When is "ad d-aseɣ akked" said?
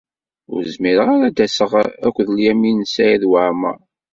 1.29-2.27